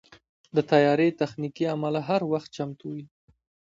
د 0.55 0.57
طیارې 0.71 1.07
تخنیکي 1.21 1.65
عمله 1.73 2.01
هر 2.09 2.21
وخت 2.31 2.49
چمتو 2.57 2.85
وي. 2.95 3.05